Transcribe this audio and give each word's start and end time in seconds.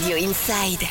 Radio 0.00 0.16
Inside. 0.16 0.86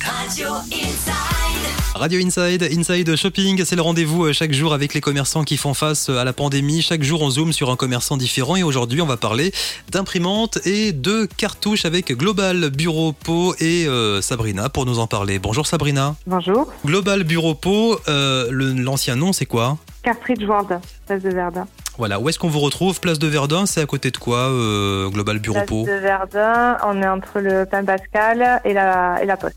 Radio 0.00 0.48
Inside. 0.72 1.94
Radio 1.94 2.18
Inside, 2.18 2.62
Inside 2.62 3.14
Shopping, 3.14 3.62
c'est 3.62 3.76
le 3.76 3.82
rendez-vous 3.82 4.24
euh, 4.24 4.32
chaque 4.32 4.54
jour 4.54 4.72
avec 4.72 4.94
les 4.94 5.02
commerçants 5.02 5.44
qui 5.44 5.58
font 5.58 5.74
face 5.74 6.08
euh, 6.08 6.16
à 6.16 6.24
la 6.24 6.32
pandémie. 6.32 6.80
Chaque 6.80 7.02
jour, 7.02 7.20
on 7.20 7.28
zoome 7.28 7.52
sur 7.52 7.70
un 7.70 7.76
commerçant 7.76 8.16
différent 8.16 8.56
et 8.56 8.62
aujourd'hui, 8.62 9.02
on 9.02 9.06
va 9.06 9.18
parler 9.18 9.52
d'imprimantes 9.90 10.64
et 10.64 10.92
de 10.92 11.28
cartouches 11.36 11.84
avec 11.84 12.10
Global 12.16 12.70
Bureau 12.70 13.12
Po 13.12 13.54
et 13.60 13.86
euh, 13.86 14.22
Sabrina 14.22 14.70
pour 14.70 14.86
nous 14.86 14.98
en 14.98 15.06
parler. 15.06 15.38
Bonjour 15.38 15.66
Sabrina. 15.66 16.16
Bonjour. 16.26 16.72
Global 16.86 17.24
Bureau 17.24 17.54
Po, 17.54 18.00
euh, 18.08 18.48
l'ancien 18.50 19.16
nom, 19.16 19.34
c'est 19.34 19.46
quoi? 19.46 19.76
Cartridge 20.02 20.44
World, 20.48 20.80
place 21.06 21.22
de 21.22 21.28
Verdun. 21.28 21.66
Voilà, 21.98 22.20
où 22.20 22.28
est-ce 22.28 22.38
qu'on 22.38 22.48
vous 22.48 22.60
retrouve? 22.60 23.00
Place 23.00 23.18
de 23.18 23.26
Verdun, 23.26 23.66
c'est 23.66 23.80
à 23.80 23.86
côté 23.86 24.12
de 24.12 24.16
quoi 24.16 24.38
euh, 24.38 25.08
Global 25.08 25.40
Bureau 25.40 25.54
Place 25.54 25.68
de 25.68 26.00
Verdun, 26.00 26.78
on 26.86 27.02
est 27.02 27.08
entre 27.08 27.40
le 27.40 27.66
Pain 27.66 27.84
Pascal 27.84 28.60
et 28.64 28.72
la, 28.72 29.20
et 29.20 29.26
la 29.26 29.36
Poste. 29.36 29.56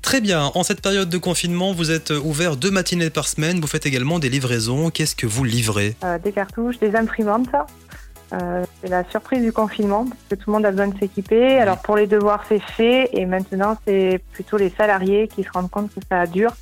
Très 0.00 0.22
bien, 0.22 0.50
en 0.54 0.62
cette 0.62 0.80
période 0.80 1.10
de 1.10 1.18
confinement, 1.18 1.74
vous 1.74 1.90
êtes 1.90 2.10
ouvert 2.10 2.56
deux 2.56 2.70
matinées 2.70 3.10
par 3.10 3.28
semaine, 3.28 3.60
vous 3.60 3.66
faites 3.66 3.84
également 3.84 4.18
des 4.18 4.30
livraisons. 4.30 4.88
Qu'est-ce 4.88 5.14
que 5.14 5.26
vous 5.26 5.44
livrez? 5.44 5.94
Euh, 6.02 6.18
des 6.18 6.32
cartouches, 6.32 6.78
des 6.78 6.96
imprimantes. 6.96 7.50
Euh, 8.32 8.64
c'est 8.80 8.88
la 8.88 9.04
surprise 9.10 9.42
du 9.42 9.52
confinement, 9.52 10.06
parce 10.06 10.22
que 10.30 10.34
tout 10.36 10.48
le 10.48 10.54
monde 10.54 10.64
a 10.64 10.70
besoin 10.70 10.88
de 10.88 10.98
s'équiper. 10.98 11.58
Alors 11.58 11.82
pour 11.82 11.96
les 11.96 12.06
devoirs, 12.06 12.42
c'est 12.48 12.62
fait, 12.62 13.10
et 13.12 13.26
maintenant, 13.26 13.76
c'est 13.86 14.22
plutôt 14.32 14.56
les 14.56 14.70
salariés 14.70 15.28
qui 15.28 15.44
se 15.44 15.50
rendent 15.52 15.70
compte 15.70 15.94
que 15.94 16.00
ça 16.10 16.26
dure 16.26 16.54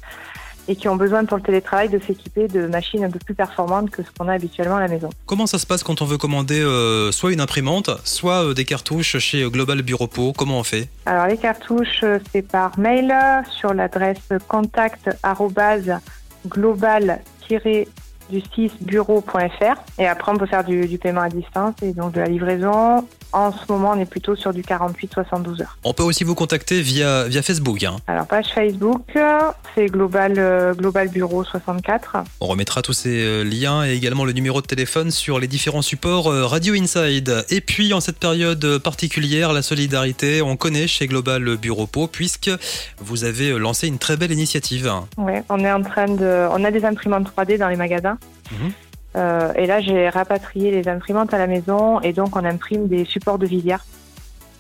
et 0.71 0.77
qui 0.77 0.89
ont 0.89 0.95
besoin 0.95 1.25
pour 1.25 1.37
le 1.37 1.43
télétravail 1.43 1.89
de 1.89 1.99
s'équiper 1.99 2.47
de 2.47 2.69
machines 2.69 3.03
un 3.03 3.11
peu 3.11 3.19
plus 3.19 3.35
performantes 3.35 3.91
que 3.91 4.05
ce 4.05 4.09
qu'on 4.17 4.29
a 4.29 4.35
habituellement 4.35 4.77
à 4.77 4.81
la 4.81 4.87
maison. 4.87 5.11
Comment 5.27 5.49
ça 5.49 5.59
se 5.59 5.67
passe 5.67 5.83
quand 5.83 6.01
on 6.01 6.05
veut 6.05 6.17
commander 6.17 6.61
euh, 6.61 7.11
soit 7.11 7.33
une 7.33 7.41
imprimante, 7.41 7.91
soit 8.05 8.45
euh, 8.45 8.55
des 8.55 8.65
cartouches 8.65 9.19
chez 9.19 9.43
Global 9.51 9.83
Bureau 9.83 10.07
Po? 10.07 10.33
Comment 10.33 10.61
on 10.61 10.63
fait? 10.63 10.89
Alors 11.07 11.27
les 11.27 11.39
cartouches, 11.39 12.05
euh, 12.05 12.21
c'est 12.31 12.43
par 12.43 12.79
mail 12.79 13.11
euh, 13.11 13.43
sur 13.51 13.75
l'adresse 13.75 14.29
contact 14.47 15.11
global 16.47 17.21
du 18.31 18.41
6 18.55 18.71
bureau.fr 18.83 19.75
et 19.99 20.07
après 20.07 20.31
on 20.31 20.37
peut 20.37 20.47
faire 20.47 20.63
du, 20.63 20.87
du 20.87 20.99
paiement 20.99 21.23
à 21.23 21.29
distance 21.29 21.75
et 21.83 21.93
donc 21.93 22.13
de 22.13 22.21
la 22.21 22.27
livraison. 22.27 23.05
En 23.33 23.53
ce 23.53 23.71
moment, 23.71 23.93
on 23.95 23.99
est 24.01 24.07
plutôt 24.07 24.35
sur 24.35 24.53
du 24.53 24.63
48-72 24.63 25.63
heures. 25.63 25.79
On 25.85 25.93
peut 25.95 26.03
aussi 26.03 26.25
vous 26.25 26.35
contacter 26.35 26.81
via, 26.81 27.25
via 27.29 27.43
Facebook. 27.43 27.83
hein. 27.85 27.97
Alors 28.07 28.27
page 28.27 28.47
Facebook, 28.55 29.03
c'est 29.75 29.87
global 29.87 30.35
euh, 30.39 30.75
global 30.75 31.09
bureau 31.09 31.45
64. 31.45 32.17
On 32.41 32.47
remettra 32.47 32.83
tous 32.83 32.93
ces 32.93 33.23
euh, 33.25 33.43
liens 33.45 33.85
et 33.87 33.93
également 33.93 34.25
le 34.25 34.33
numéro 34.33 34.61
de 34.61 34.67
téléphone 34.67 35.11
sur 35.11 35.39
les 35.39 35.47
différents 35.47 35.83
supports 35.83 36.27
euh, 36.29 36.47
Radio 36.47 36.75
Inside. 36.75 37.45
Et 37.51 37.61
puis 37.61 37.93
en 37.93 38.01
cette 38.01 38.19
période 38.19 38.79
particulière, 38.79 39.53
la 39.53 39.63
solidarité, 39.63 40.43
on 40.43 40.57
connaît 40.57 40.87
chez 40.89 41.07
Global 41.07 41.57
Bureau 41.57 41.87
Po 41.87 42.07
puisque 42.07 42.51
vous 42.99 43.25
avez 43.25 43.59
lancé 43.59 43.87
une 43.87 43.99
très 43.99 44.17
belle 44.17 44.33
initiative. 44.33 44.91
Ouais, 45.17 45.43
on 45.49 45.59
est 45.61 45.73
en 45.73 45.83
train 45.83 46.07
de, 46.07 46.49
on 46.51 46.65
a 46.65 46.71
des 46.71 46.85
imprimantes 46.85 47.31
3D 47.37 47.59
dans 47.59 47.69
les 47.69 47.77
magasins. 47.77 48.19
Mhm. 48.53 48.73
Euh, 49.17 49.53
et 49.55 49.67
là, 49.67 49.81
j'ai 49.81 50.09
rapatrié 50.09 50.71
les 50.71 50.89
imprimantes 50.89 51.35
à 51.35 51.39
la 51.39 51.47
maison 51.47 52.01
et 52.01 52.13
donc 52.13 52.37
on 52.37 52.45
imprime 52.45 52.87
des 52.87 53.05
supports 53.05 53.39
de 53.39 53.47
visière 53.47 53.85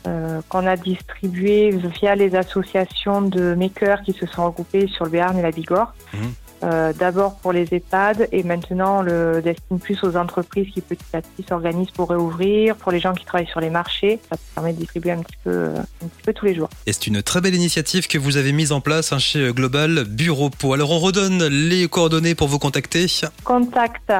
euh, 0.06 0.40
qu'on 0.48 0.66
a 0.66 0.76
distribués 0.76 1.70
via 1.70 2.14
les 2.14 2.34
associations 2.34 3.22
de 3.22 3.54
makers 3.54 4.02
qui 4.02 4.12
se 4.12 4.26
sont 4.26 4.46
regroupées 4.46 4.86
sur 4.88 5.04
le 5.04 5.10
Béarn 5.10 5.38
et 5.38 5.42
la 5.42 5.50
Bigorre. 5.50 5.94
Mhm. 6.14 6.32
Euh, 6.62 6.92
D'abord 6.92 7.36
pour 7.36 7.52
les 7.52 7.66
EHPAD 7.72 8.28
et 8.32 8.42
maintenant 8.42 8.98
on 8.98 9.02
le 9.02 9.40
destine 9.42 9.78
plus 9.78 10.02
aux 10.04 10.16
entreprises 10.16 10.68
qui 10.72 10.80
petit 10.80 11.04
à 11.14 11.22
petit 11.22 11.44
s'organisent 11.48 11.90
pour 11.90 12.10
réouvrir, 12.10 12.76
pour 12.76 12.92
les 12.92 13.00
gens 13.00 13.14
qui 13.14 13.24
travaillent 13.24 13.46
sur 13.46 13.60
les 13.60 13.70
marchés. 13.70 14.20
Ça 14.30 14.36
permet 14.54 14.72
de 14.72 14.78
distribuer 14.78 15.12
un 15.12 15.22
petit 15.22 15.36
peu, 15.42 15.50
euh, 15.50 15.76
un 15.78 16.06
petit 16.08 16.22
peu 16.24 16.32
tous 16.32 16.46
les 16.46 16.54
jours. 16.54 16.68
Et 16.86 16.92
c'est 16.92 17.06
une 17.06 17.22
très 17.22 17.40
belle 17.40 17.54
initiative 17.54 18.08
que 18.08 18.18
vous 18.18 18.36
avez 18.36 18.52
mise 18.52 18.72
en 18.72 18.80
place 18.80 19.12
hein, 19.12 19.18
chez 19.18 19.52
Global 19.52 20.04
Bureau 20.04 20.50
Po. 20.50 20.74
Alors 20.74 20.90
on 20.90 20.98
redonne 20.98 21.44
les 21.46 21.88
coordonnées 21.88 22.34
pour 22.34 22.48
vous 22.48 22.58
contacter. 22.58 23.06
contact 23.44 24.12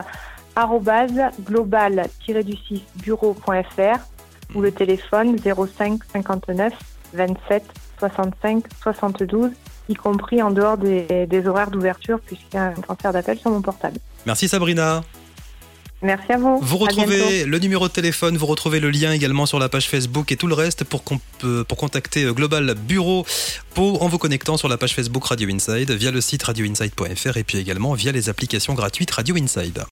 arobase 0.56 1.20
global 1.44 2.08
du 2.26 2.56
6 2.56 2.82
bureau.fr 3.02 3.98
ou 4.54 4.60
le 4.60 4.72
téléphone 4.72 5.36
05 5.38 6.00
59 6.12 6.72
27 7.14 7.62
65 7.98 8.64
72 8.82 9.50
y 9.90 9.94
compris 9.94 10.40
en 10.42 10.50
dehors 10.50 10.78
des, 10.78 11.26
des 11.26 11.46
horaires 11.46 11.70
d'ouverture 11.70 12.20
puisqu'il 12.20 12.56
y 12.56 12.58
a 12.58 12.68
un 12.68 12.72
transfert 12.72 13.12
d'appel 13.12 13.38
sur 13.38 13.50
mon 13.50 13.60
portable. 13.60 13.98
Merci 14.26 14.48
Sabrina. 14.48 15.02
Merci 16.02 16.32
à 16.32 16.38
vous. 16.38 16.58
Vous 16.62 16.78
retrouvez 16.78 17.44
le 17.44 17.58
numéro 17.58 17.86
de 17.86 17.92
téléphone, 17.92 18.38
vous 18.38 18.46
retrouvez 18.46 18.80
le 18.80 18.90
lien 18.90 19.12
également 19.12 19.44
sur 19.44 19.58
la 19.58 19.68
page 19.68 19.86
Facebook 19.86 20.32
et 20.32 20.36
tout 20.36 20.46
le 20.46 20.54
reste 20.54 20.84
pour, 20.84 21.02
pour 21.02 21.76
contacter 21.76 22.24
euh, 22.24 22.32
Global 22.32 22.74
Bureau 22.74 23.26
en 23.76 24.08
vous 24.08 24.18
connectant 24.18 24.56
sur 24.56 24.68
la 24.68 24.78
page 24.78 24.94
Facebook 24.94 25.24
Radio 25.24 25.48
Inside 25.50 25.90
via 25.90 26.10
le 26.10 26.20
site 26.20 26.42
radioinside.fr 26.42 27.36
et 27.36 27.44
puis 27.44 27.58
également 27.58 27.92
via 27.94 28.12
les 28.12 28.28
applications 28.28 28.74
gratuites 28.74 29.10
Radio 29.10 29.36
Inside. 29.36 29.84